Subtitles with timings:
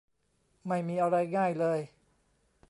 [0.67, 1.79] ไม่มีอะไรง่ายเลย